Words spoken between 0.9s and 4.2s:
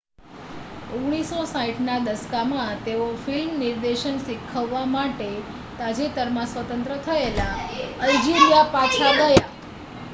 1960ના દશકમાં તેઓ ફિલ્મ નિર્દેશન